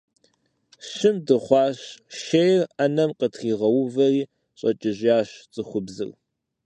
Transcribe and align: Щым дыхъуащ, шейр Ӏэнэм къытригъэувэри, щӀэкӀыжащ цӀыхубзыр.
Щым 0.93 1.15
дыхъуащ, 1.25 1.79
шейр 2.21 2.61
Ӏэнэм 2.75 3.11
къытригъэувэри, 3.19 4.23
щӀэкӀыжащ 4.59 5.29
цӀыхубзыр. 5.53 6.09